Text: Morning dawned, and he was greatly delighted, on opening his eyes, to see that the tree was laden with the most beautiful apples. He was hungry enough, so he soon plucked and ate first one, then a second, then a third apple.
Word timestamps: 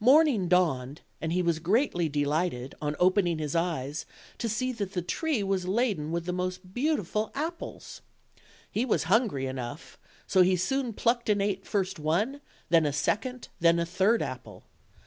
Morning 0.00 0.48
dawned, 0.48 1.00
and 1.18 1.32
he 1.32 1.40
was 1.40 1.58
greatly 1.60 2.10
delighted, 2.10 2.74
on 2.78 2.94
opening 2.98 3.38
his 3.38 3.56
eyes, 3.56 4.04
to 4.36 4.46
see 4.46 4.70
that 4.70 4.92
the 4.92 5.00
tree 5.00 5.42
was 5.42 5.66
laden 5.66 6.12
with 6.12 6.26
the 6.26 6.32
most 6.34 6.74
beautiful 6.74 7.32
apples. 7.34 8.02
He 8.70 8.84
was 8.84 9.04
hungry 9.04 9.46
enough, 9.46 9.98
so 10.26 10.42
he 10.42 10.56
soon 10.56 10.92
plucked 10.92 11.30
and 11.30 11.40
ate 11.40 11.64
first 11.66 11.98
one, 11.98 12.42
then 12.68 12.84
a 12.84 12.92
second, 12.92 13.48
then 13.60 13.78
a 13.78 13.86
third 13.86 14.20
apple. 14.20 14.64